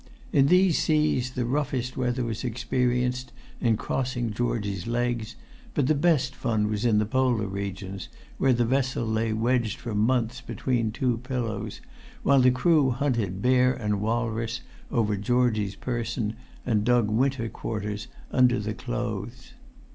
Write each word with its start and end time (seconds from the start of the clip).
In 0.33 0.47
these 0.47 0.79
seas 0.79 1.29
the 1.29 1.45
roughest 1.45 1.95
weather 1.95 2.23
was 2.25 2.43
experienced 2.43 3.31
in 3.59 3.77
crossing 3.77 4.33
Georgie's 4.33 4.87
legs, 4.87 5.35
but 5.75 5.85
the 5.85 5.93
best 5.93 6.33
fun 6.35 6.67
was 6.71 6.85
in 6.85 6.97
the 6.97 7.05
polar 7.05 7.45
regions, 7.45 8.09
where 8.39 8.51
the 8.51 8.65
vessel 8.65 9.05
lay 9.05 9.31
wedged 9.31 9.77
for 9.79 9.93
months 9.93 10.41
between 10.41 10.89
two 10.91 11.19
pillows, 11.19 11.81
while 12.23 12.41
the 12.41 12.49
crew 12.49 12.89
hunted 12.89 13.43
bear 13.43 13.75
and 13.75 14.01
walrus 14.01 14.61
over 14.89 15.15
Georgie's 15.15 15.75
person, 15.75 16.35
and 16.65 16.83
dug 16.83 17.07
winter 17.11 17.47
quarters 17.47 18.07
under 18.31 18.57
the 18.57 18.73
clothes. 18.73 19.53